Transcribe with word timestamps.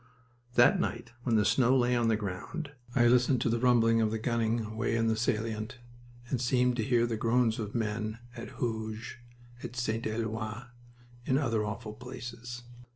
That 0.55 0.79
night, 0.79 1.11
when 1.21 1.35
the 1.35 1.45
snow 1.45 1.77
lay 1.77 1.95
on 1.95 2.07
the 2.07 2.15
ground, 2.15 2.71
I 2.95 3.05
listened 3.05 3.39
to 3.41 3.49
the 3.49 3.59
rumbling 3.59 4.01
of 4.01 4.09
the 4.09 4.17
gunning 4.17 4.61
away 4.65 4.95
in 4.95 5.05
the 5.05 5.15
salient, 5.15 5.77
and 6.27 6.41
seemed 6.41 6.75
to 6.77 6.83
hear 6.83 7.05
the 7.05 7.17
groans 7.17 7.59
of 7.59 7.75
men 7.75 8.17
at 8.35 8.57
Hooge, 8.59 9.19
at 9.63 9.75
St. 9.75 10.07
Eloi, 10.07 10.63
in 11.27 11.37
other 11.37 11.63
awful 11.63 11.93
places. 11.93 12.63